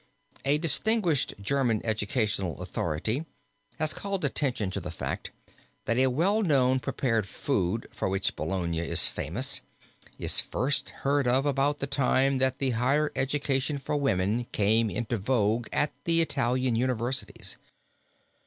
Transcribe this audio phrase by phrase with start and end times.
[0.45, 3.23] A distinguished German educational authority
[3.77, 5.29] has called attention to the fact
[5.85, 9.61] that a well known prepared food, for which Bologna is famous,
[10.17, 15.17] is first heard of about the time that the higher education for women came into
[15.17, 17.57] vogue at the Italian universities.